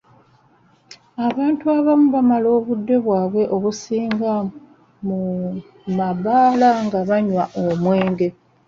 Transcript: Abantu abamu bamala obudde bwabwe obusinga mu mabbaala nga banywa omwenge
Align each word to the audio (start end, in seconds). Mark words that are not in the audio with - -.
Abantu 1.27 1.63
abamu 1.77 2.07
bamala 2.13 2.47
obudde 2.57 2.95
bwabwe 3.05 3.43
obusinga 3.55 4.31
mu 5.07 5.21
mabbaala 5.97 6.69
nga 6.85 6.99
banywa 7.09 7.43
omwenge 7.63 8.27